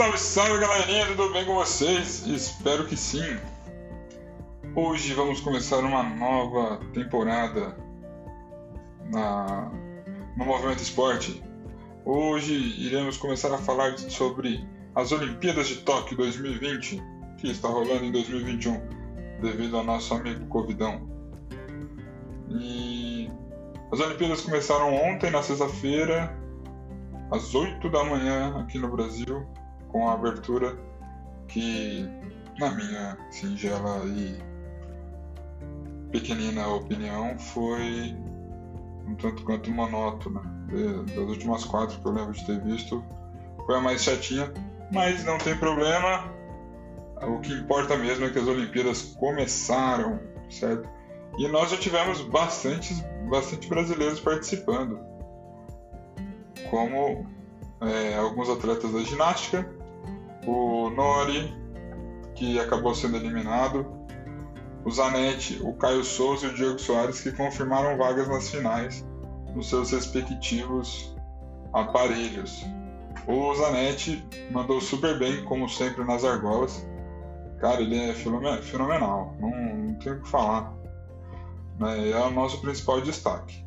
Salve, 0.00 0.16
salve 0.16 0.58
galerinha, 0.60 1.04
tudo 1.08 1.30
bem 1.30 1.44
com 1.44 1.56
vocês? 1.56 2.26
Espero 2.26 2.86
que 2.86 2.96
sim. 2.96 3.36
Hoje 4.74 5.12
vamos 5.12 5.42
começar 5.42 5.80
uma 5.80 6.02
nova 6.02 6.80
temporada 6.94 7.76
na, 9.12 9.70
no 10.38 10.46
Movimento 10.46 10.82
Esporte. 10.82 11.44
Hoje 12.02 12.54
iremos 12.78 13.18
começar 13.18 13.54
a 13.54 13.58
falar 13.58 13.98
sobre 13.98 14.66
as 14.94 15.12
Olimpíadas 15.12 15.68
de 15.68 15.76
Tóquio 15.82 16.16
2020, 16.16 16.98
que 17.36 17.50
está 17.50 17.68
rolando 17.68 18.02
em 18.02 18.10
2021, 18.10 18.80
devido 19.42 19.76
ao 19.76 19.84
nosso 19.84 20.14
amigo 20.14 20.46
Covidão. 20.46 21.06
E 22.48 23.30
as 23.92 24.00
Olimpíadas 24.00 24.40
começaram 24.40 24.94
ontem, 24.94 25.30
na 25.30 25.42
sexta-feira, 25.42 26.34
às 27.30 27.54
8 27.54 27.86
da 27.90 28.02
manhã 28.02 28.58
aqui 28.60 28.78
no 28.78 28.88
Brasil, 28.88 29.46
com 29.90 30.08
a 30.08 30.14
abertura 30.14 30.76
que, 31.48 32.08
na 32.58 32.70
minha 32.70 33.18
singela 33.30 34.04
e 34.06 34.38
pequenina 36.10 36.66
opinião, 36.68 37.38
foi 37.38 38.16
um 39.06 39.14
tanto 39.16 39.44
quanto 39.44 39.70
monótona. 39.70 40.40
Das 41.06 41.28
últimas 41.28 41.64
quatro 41.64 42.00
que 42.00 42.06
eu 42.06 42.12
lembro 42.12 42.32
de 42.32 42.46
ter 42.46 42.60
visto, 42.60 43.04
foi 43.66 43.76
a 43.76 43.80
mais 43.80 44.02
chatinha, 44.02 44.52
mas 44.92 45.24
não 45.24 45.38
tem 45.38 45.56
problema. 45.56 46.32
O 47.22 47.40
que 47.40 47.52
importa 47.52 47.96
mesmo 47.96 48.24
é 48.24 48.30
que 48.30 48.38
as 48.38 48.46
Olimpíadas 48.46 49.02
começaram, 49.18 50.20
certo? 50.48 50.88
E 51.38 51.46
nós 51.48 51.70
já 51.70 51.76
tivemos 51.76 52.20
bastante, 52.22 52.94
bastante 53.28 53.68
brasileiros 53.68 54.20
participando 54.20 54.98
como 56.70 57.26
é, 57.80 58.16
alguns 58.16 58.48
atletas 58.48 58.92
da 58.92 59.00
ginástica, 59.00 59.68
o 60.46 60.90
Nori, 60.90 61.54
que 62.34 62.58
acabou 62.58 62.94
sendo 62.94 63.16
eliminado, 63.16 63.86
o 64.84 64.90
Zanetti, 64.90 65.60
o 65.62 65.74
Caio 65.74 66.02
Souza 66.02 66.46
e 66.46 66.50
o 66.50 66.54
Diego 66.54 66.78
Soares, 66.78 67.20
que 67.20 67.32
confirmaram 67.32 67.96
vagas 67.98 68.28
nas 68.28 68.48
finais 68.50 69.06
nos 69.54 69.68
seus 69.68 69.90
respectivos 69.90 71.14
aparelhos. 71.72 72.64
O 73.26 73.54
Zanetti 73.54 74.24
mandou 74.50 74.80
super 74.80 75.18
bem, 75.18 75.44
como 75.44 75.68
sempre, 75.68 76.04
nas 76.04 76.24
argolas. 76.24 76.86
Cara, 77.58 77.82
ele 77.82 77.96
é 77.96 78.14
fenomenal, 78.14 79.36
não, 79.38 79.50
não 79.50 79.94
tenho 79.96 80.16
o 80.16 80.22
que 80.22 80.28
falar. 80.28 80.74
É, 81.82 82.10
é 82.10 82.26
o 82.26 82.30
nosso 82.30 82.60
principal 82.60 83.00
destaque. 83.02 83.64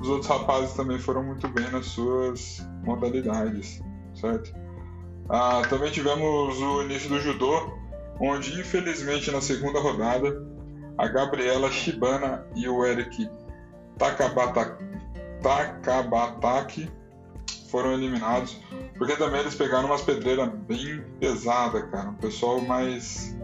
Os 0.00 0.08
outros 0.08 0.28
rapazes 0.28 0.72
também 0.72 0.98
foram 0.98 1.22
muito 1.22 1.46
bem 1.48 1.70
nas 1.70 1.86
suas 1.86 2.66
modalidades, 2.84 3.80
certo? 4.14 4.52
Ah, 5.30 5.62
também 5.70 5.92
tivemos 5.92 6.58
o 6.58 6.82
início 6.82 7.08
do 7.08 7.20
judô, 7.20 7.72
onde 8.20 8.60
infelizmente 8.60 9.30
na 9.30 9.40
segunda 9.40 9.78
rodada 9.78 10.44
a 10.98 11.06
Gabriela 11.06 11.70
Shibana 11.70 12.44
e 12.56 12.68
o 12.68 12.84
Eric 12.84 13.30
Takabata, 13.96 14.76
Takabataki 15.40 16.90
foram 17.70 17.92
eliminados, 17.92 18.60
porque 18.98 19.16
também 19.16 19.40
eles 19.40 19.54
pegaram 19.54 19.86
umas 19.86 20.02
pedreiras 20.02 20.50
bem 20.66 21.04
pesadas, 21.20 21.88
cara. 21.90 22.08
Um 22.08 22.14
pessoal 22.14 22.60
mais. 22.60 23.36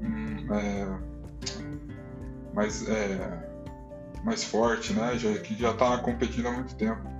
Hum, 0.00 0.46
é, 0.50 0.88
mais. 2.54 2.88
É, 2.88 3.48
mais 4.24 4.42
forte, 4.44 4.92
né? 4.94 5.16
Já, 5.18 5.32
que 5.38 5.54
já 5.54 5.74
tá 5.74 5.98
competindo 5.98 6.46
há 6.48 6.52
muito 6.52 6.74
tempo. 6.74 7.17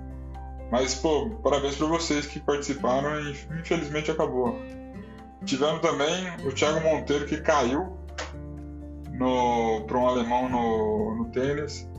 Mas, 0.71 0.95
pô, 0.95 1.29
parabéns 1.43 1.75
para 1.75 1.87
vocês 1.87 2.25
que 2.25 2.39
participaram 2.39 3.19
e 3.21 3.31
infelizmente 3.59 4.11
acabou. 4.11 4.59
Tivemos 5.45 5.81
também 5.81 6.31
o 6.45 6.51
Thiago 6.51 6.81
Monteiro 6.81 7.25
que 7.25 7.37
caiu 7.37 7.97
para 9.87 9.97
um 9.97 10.07
alemão 10.07 10.47
no, 10.49 11.15
no 11.15 11.25
tênis. 11.31 11.89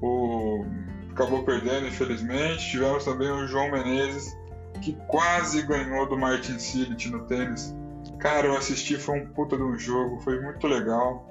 O, 0.00 0.64
acabou 1.10 1.42
perdendo, 1.44 1.86
infelizmente. 1.86 2.70
Tivemos 2.70 3.04
também 3.04 3.30
o 3.30 3.46
João 3.46 3.70
Menezes 3.70 4.36
que 4.80 4.92
quase 5.06 5.62
ganhou 5.62 6.08
do 6.08 6.16
Martin 6.16 6.58
Silit 6.58 7.08
no 7.10 7.24
tênis. 7.26 7.74
Cara, 8.18 8.46
eu 8.46 8.56
assisti, 8.56 8.96
foi 8.96 9.20
um 9.20 9.26
puta 9.26 9.56
de 9.56 9.62
um 9.62 9.78
jogo, 9.78 10.20
foi 10.20 10.40
muito 10.40 10.66
legal. 10.66 11.28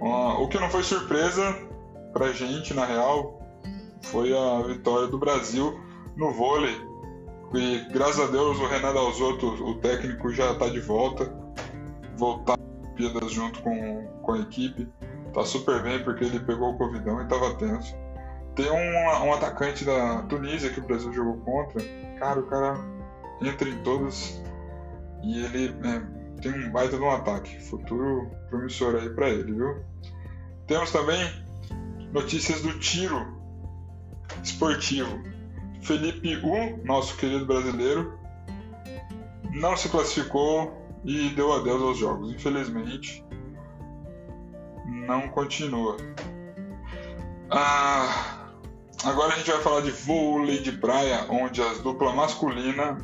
Uh, 0.00 0.42
o 0.42 0.48
que 0.48 0.58
não 0.58 0.70
foi 0.70 0.82
surpresa 0.82 1.56
pra 2.12 2.32
gente, 2.32 2.74
na 2.74 2.84
real, 2.84 3.40
foi 4.04 4.36
a 4.36 4.62
vitória 4.62 5.08
do 5.08 5.18
Brasil 5.18 5.78
no 6.16 6.32
vôlei. 6.32 6.74
E 7.54 7.78
graças 7.92 8.20
a 8.20 8.30
Deus 8.30 8.58
o 8.58 8.66
Renan 8.66 8.92
Dalzotto, 8.92 9.46
o 9.46 9.74
técnico, 9.76 10.30
já 10.30 10.52
está 10.52 10.68
de 10.68 10.80
volta. 10.80 11.32
Voltar 12.16 12.58
Olimpíadas 12.82 13.32
junto 13.32 13.62
com, 13.62 14.06
com 14.22 14.32
a 14.32 14.40
equipe. 14.40 14.88
Tá 15.32 15.44
super 15.44 15.82
bem 15.82 16.02
porque 16.02 16.24
ele 16.24 16.40
pegou 16.40 16.70
o 16.70 16.78
Covidão 16.78 17.20
e 17.22 17.26
tava 17.26 17.54
tenso. 17.54 17.94
Tem 18.54 18.70
um, 18.70 19.26
um 19.26 19.32
atacante 19.32 19.84
da 19.84 20.22
Tunísia 20.22 20.70
que 20.70 20.80
o 20.80 20.84
Brasil 20.84 21.12
jogou 21.12 21.38
contra. 21.38 21.82
Cara, 22.18 22.40
o 22.40 22.46
cara 22.46 22.76
entra 23.40 23.68
em 23.68 23.82
todos 23.82 24.40
e 25.22 25.44
ele 25.44 25.74
é, 25.84 26.40
tem 26.40 26.52
um 26.52 26.70
baita 26.70 26.96
de 26.96 27.02
um 27.02 27.10
ataque. 27.10 27.60
Futuro 27.60 28.30
promissor 28.48 28.94
aí 28.94 29.10
para 29.10 29.28
ele, 29.28 29.52
viu? 29.52 29.84
Temos 30.66 30.92
também 30.92 31.18
notícias 32.12 32.62
do 32.62 32.78
tiro 32.78 33.33
esportivo. 34.44 35.22
Felipe 35.80 36.36
U, 36.36 36.84
nosso 36.84 37.16
querido 37.16 37.44
brasileiro, 37.44 38.18
não 39.52 39.76
se 39.76 39.88
classificou 39.88 40.72
e 41.04 41.28
deu 41.30 41.52
adeus 41.52 41.82
aos 41.82 41.98
jogos. 41.98 42.32
Infelizmente, 42.32 43.24
não 45.06 45.28
continua. 45.28 45.96
Ah, 47.50 48.48
agora 49.04 49.34
a 49.34 49.36
gente 49.36 49.50
vai 49.50 49.60
falar 49.60 49.80
de 49.82 49.90
vôlei 49.90 50.60
de 50.60 50.72
praia, 50.72 51.26
onde 51.28 51.60
as 51.60 51.80
dupla 51.80 52.12
masculina 52.12 52.96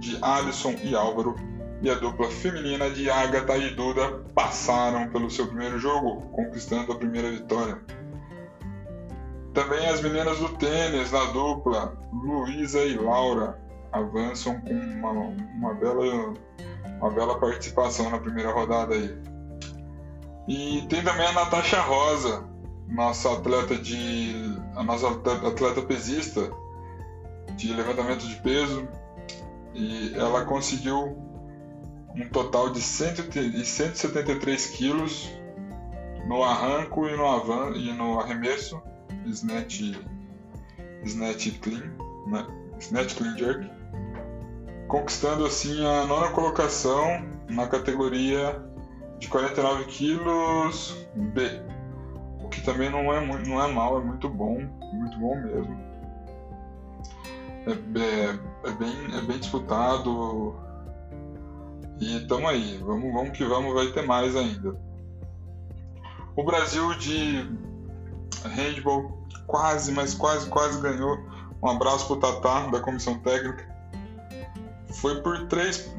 de 0.00 0.18
Alisson 0.20 0.74
e 0.82 0.94
Álvaro 0.94 1.36
e 1.82 1.90
a 1.90 1.94
dupla 1.94 2.28
feminina 2.30 2.90
de 2.90 3.08
Agatha 3.10 3.56
e 3.56 3.70
Duda 3.70 4.24
passaram 4.34 5.08
pelo 5.10 5.30
seu 5.30 5.46
primeiro 5.46 5.78
jogo, 5.78 6.22
conquistando 6.32 6.92
a 6.92 6.96
primeira 6.96 7.30
vitória. 7.30 7.78
Também 9.56 9.88
as 9.88 10.02
meninas 10.02 10.38
do 10.38 10.50
tênis 10.50 11.10
na 11.10 11.24
dupla, 11.32 11.96
Luísa 12.12 12.84
e 12.84 12.94
Laura, 12.94 13.58
avançam 13.90 14.60
com 14.60 14.74
uma, 14.74 15.10
uma, 15.10 15.72
bela, 15.72 16.34
uma 17.00 17.10
bela 17.10 17.40
participação 17.40 18.10
na 18.10 18.18
primeira 18.18 18.52
rodada 18.52 18.94
aí. 18.94 19.18
E 20.46 20.86
tem 20.90 21.02
também 21.02 21.26
a 21.26 21.32
Natasha 21.32 21.80
Rosa, 21.80 22.44
nossa 22.86 23.32
atleta 23.32 23.76
de. 23.76 24.60
a 24.74 24.84
nossa 24.84 25.08
atleta 25.08 25.80
pesista 25.80 26.52
de 27.56 27.72
levantamento 27.72 28.26
de 28.26 28.36
peso. 28.42 28.86
E 29.72 30.12
ela 30.16 30.44
conseguiu 30.44 31.16
um 32.14 32.28
total 32.28 32.68
de 32.68 32.82
173 32.82 34.66
quilos 34.66 35.30
no 36.26 36.44
arranco 36.44 37.08
e 37.08 37.16
no, 37.16 37.26
avan 37.26 37.70
e 37.74 37.90
no 37.94 38.20
arremesso, 38.20 38.82
snatch, 39.26 39.94
snatch 41.04 41.50
clean, 41.60 41.92
né? 42.26 42.46
snatch 42.80 43.16
clean 43.16 43.36
jerk, 43.36 43.70
conquistando 44.88 45.46
assim 45.46 45.84
a 45.84 46.06
nona 46.06 46.30
colocação 46.30 47.24
na 47.48 47.66
categoria 47.66 48.62
de 49.18 49.28
49 49.28 49.84
quilos 49.84 51.06
B, 51.14 51.60
o 52.42 52.48
que 52.48 52.60
também 52.60 52.90
não 52.90 53.12
é 53.12 53.20
muito, 53.20 53.48
não 53.48 53.62
é 53.62 53.72
mal, 53.72 54.00
é 54.00 54.04
muito 54.04 54.28
bom, 54.28 54.58
muito 54.92 55.18
bom 55.18 55.36
mesmo. 55.36 55.86
É, 57.66 57.70
é, 57.70 58.68
é 58.68 58.72
bem, 58.72 59.18
é 59.18 59.20
bem 59.22 59.38
disputado, 59.38 60.54
e 62.00 62.20
tamo 62.26 62.46
aí, 62.46 62.78
vamos, 62.78 63.12
vamos 63.12 63.36
que 63.36 63.44
vamos, 63.44 63.72
vai 63.72 63.86
ter 63.88 64.02
mais 64.02 64.36
ainda. 64.36 64.76
O 66.36 66.44
Brasil 66.44 66.92
de 66.98 67.48
handball 68.46 69.18
quase, 69.46 69.92
mas 69.92 70.14
quase, 70.14 70.48
quase 70.48 70.80
ganhou. 70.80 71.18
Um 71.62 71.68
abraço 71.68 72.06
pro 72.06 72.16
Tatá, 72.16 72.66
da 72.68 72.80
comissão 72.80 73.18
técnica. 73.18 73.66
Foi 75.00 75.20
por 75.22 75.46
três, 75.48 75.90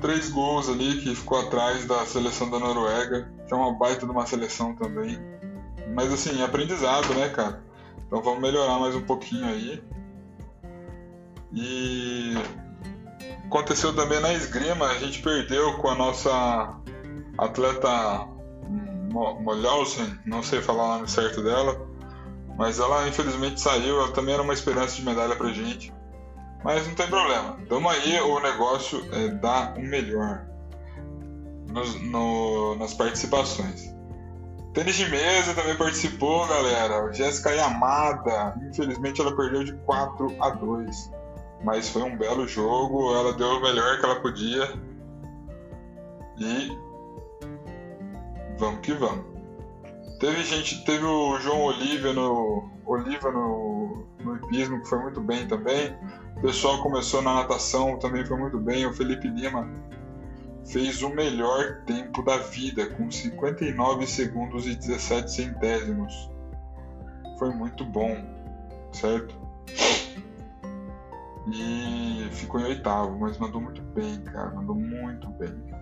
três 0.00 0.30
gols 0.30 0.68
ali 0.68 1.00
que 1.00 1.14
ficou 1.14 1.40
atrás 1.40 1.84
da 1.86 2.04
seleção 2.06 2.50
da 2.50 2.58
Noruega, 2.58 3.30
que 3.46 3.52
é 3.52 3.56
uma 3.56 3.72
baita 3.72 4.04
de 4.04 4.12
uma 4.12 4.26
seleção 4.26 4.74
também. 4.74 5.18
Mas 5.94 6.12
assim, 6.12 6.42
aprendizado, 6.42 7.14
né, 7.14 7.28
cara? 7.28 7.62
Então 8.06 8.22
vamos 8.22 8.40
melhorar 8.40 8.78
mais 8.78 8.94
um 8.94 9.02
pouquinho 9.02 9.46
aí. 9.46 9.82
E 11.52 12.34
Aconteceu 13.46 13.94
também 13.94 14.20
na 14.20 14.32
esgrima, 14.32 14.86
a 14.86 14.98
gente 14.98 15.22
perdeu 15.22 15.78
com 15.78 15.88
a 15.88 15.94
nossa 15.94 16.74
atleta 17.38 18.26
Molhausen, 19.10 20.18
não 20.24 20.42
sei 20.42 20.60
falar 20.60 20.84
o 20.84 20.88
nome 20.96 21.08
certo 21.08 21.42
dela, 21.42 21.86
mas 22.56 22.78
ela 22.78 23.06
infelizmente 23.08 23.60
saiu, 23.60 24.00
ela 24.00 24.12
também 24.12 24.34
era 24.34 24.42
uma 24.42 24.54
esperança 24.54 24.96
de 24.96 25.04
medalha 25.04 25.36
pra 25.36 25.52
gente. 25.52 25.92
Mas 26.64 26.86
não 26.86 26.94
tem 26.94 27.06
problema. 27.06 27.58
Tamo 27.68 27.88
aí, 27.88 28.20
o 28.20 28.40
negócio 28.40 29.06
é 29.12 29.28
dar 29.28 29.76
o 29.78 29.82
melhor 29.82 30.46
nos, 31.70 32.00
no, 32.00 32.74
nas 32.76 32.94
participações. 32.94 33.94
Tênis 34.72 34.96
de 34.96 35.08
mesa 35.08 35.54
também 35.54 35.76
participou, 35.76 36.46
galera. 36.46 37.12
Jéssica 37.12 37.50
Yamada, 37.50 38.54
infelizmente 38.68 39.20
ela 39.20 39.34
perdeu 39.34 39.64
de 39.64 39.72
4 39.84 40.36
a 40.40 40.50
2. 40.50 41.10
Mas 41.64 41.88
foi 41.88 42.02
um 42.02 42.16
belo 42.16 42.46
jogo, 42.46 43.14
ela 43.14 43.32
deu 43.32 43.48
o 43.48 43.62
melhor 43.62 43.98
que 43.98 44.04
ela 44.04 44.20
podia. 44.20 44.70
E 46.38 46.85
vamos 48.58 48.80
que 48.80 48.92
vamos. 48.94 49.24
Teve 50.18 50.42
gente, 50.44 50.84
teve 50.84 51.04
o 51.04 51.38
João 51.40 51.64
Olívia 51.64 52.12
no 52.12 52.70
Oliva 52.86 53.30
no, 53.30 54.06
no 54.20 54.36
hipismo, 54.36 54.80
que 54.80 54.88
foi 54.88 54.98
muito 55.00 55.20
bem 55.20 55.46
também. 55.46 55.94
O 56.36 56.40
pessoal 56.40 56.82
começou 56.82 57.20
na 57.20 57.34
natação, 57.34 57.98
também 57.98 58.24
foi 58.24 58.38
muito 58.38 58.58
bem. 58.58 58.86
O 58.86 58.92
Felipe 58.92 59.28
Lima 59.28 59.68
fez 60.64 61.02
o 61.02 61.10
melhor 61.10 61.82
tempo 61.84 62.22
da 62.22 62.38
vida, 62.38 62.86
com 62.90 63.10
59 63.10 64.06
segundos 64.06 64.66
e 64.66 64.74
17 64.74 65.30
centésimos. 65.30 66.30
Foi 67.38 67.50
muito 67.50 67.84
bom, 67.84 68.16
certo? 68.92 69.34
E 71.52 72.28
ficou 72.32 72.60
em 72.60 72.64
oitavo, 72.64 73.18
mas 73.18 73.38
mandou 73.38 73.60
muito 73.60 73.82
bem, 73.82 74.20
cara. 74.22 74.50
Mandou 74.50 74.74
muito 74.74 75.28
bem. 75.30 75.75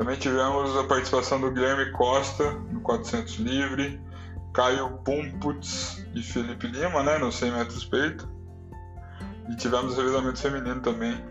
Também 0.00 0.16
tivemos 0.16 0.74
a 0.78 0.84
participação 0.84 1.38
do 1.38 1.50
Guilherme 1.50 1.92
Costa 1.92 2.52
no 2.72 2.80
400 2.80 3.34
livre, 3.34 4.00
Caio 4.54 4.96
Pumputz 5.04 6.02
e 6.14 6.22
Felipe 6.22 6.68
Lima, 6.68 7.02
né, 7.02 7.18
no 7.18 7.30
100 7.30 7.50
metros 7.52 7.84
peito. 7.84 8.26
E 9.50 9.56
tivemos 9.56 9.92
o 9.92 9.96
revezamento 9.98 10.38
feminino 10.38 10.80
também, 10.80 11.22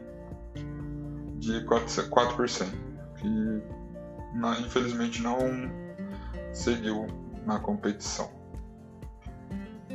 de 1.40 1.66
4%, 1.66 2.10
4% 2.10 2.68
que 3.16 4.64
infelizmente 4.64 5.20
não 5.24 5.40
seguiu 6.54 7.08
na 7.48 7.58
competição. 7.58 8.30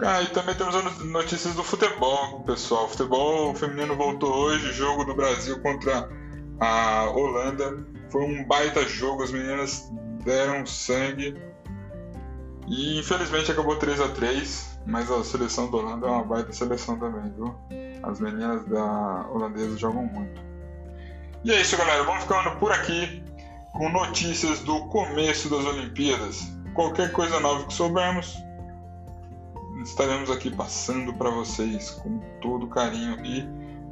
Ah, 0.03 0.21
e 0.21 0.27
também 0.31 0.57
temos 0.57 0.75
notícias 1.05 1.55
do 1.55 1.63
futebol, 1.63 2.41
pessoal. 2.41 2.87
O 2.87 2.89
futebol 2.89 3.55
feminino 3.55 3.95
voltou 3.95 4.35
hoje, 4.35 4.73
jogo 4.73 5.05
do 5.05 5.15
Brasil 5.15 5.61
contra 5.61 6.24
a 6.61 7.11
Holanda. 7.11 7.85
Foi 8.11 8.23
um 8.23 8.45
baita 8.45 8.83
jogo, 8.87 9.23
as 9.23 9.33
meninas 9.33 9.91
deram 10.25 10.65
sangue. 10.67 11.37
E 12.67 12.99
infelizmente 12.99 13.51
acabou 13.51 13.77
3 13.77 14.01
a 14.01 14.09
3 14.09 14.75
mas 14.87 15.11
a 15.11 15.25
seleção 15.25 15.71
da 15.71 15.79
Holanda 15.79 16.07
é 16.07 16.11
uma 16.11 16.25
baita 16.25 16.53
seleção 16.53 16.99
também, 16.99 17.33
viu? 17.33 17.55
As 18.03 18.21
meninas 18.21 18.67
da 18.67 19.27
holandesa 19.31 19.79
jogam 19.79 20.05
muito. 20.05 20.43
E 21.43 21.53
é 21.53 21.61
isso, 21.61 21.77
galera. 21.77 22.05
Vamos 22.05 22.23
ficando 22.23 22.57
por 22.59 22.71
aqui 22.71 23.23
com 23.73 23.89
notícias 23.89 24.61
do 24.61 24.87
começo 24.89 25.49
das 25.49 25.65
Olimpíadas. 25.65 26.53
Qualquer 26.75 27.13
coisa 27.13 27.41
nova 27.41 27.67
que 27.67 27.73
soubermos, 27.73 28.37
estaremos 29.83 30.31
aqui 30.31 30.51
passando 30.51 31.15
para 31.15 31.31
vocês 31.31 31.91
com 31.91 32.19
todo 32.41 32.67
carinho 32.67 33.25
e 33.25 33.47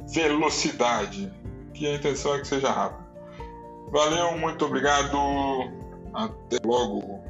velocidade, 0.07 1.31
que 1.73 1.87
a 1.87 1.95
intenção 1.95 2.35
é 2.35 2.39
que 2.39 2.47
seja 2.47 2.71
rápido. 2.71 3.03
Valeu, 3.91 4.37
muito 4.37 4.65
obrigado. 4.65 5.17
Até 6.13 6.57
logo. 6.65 7.23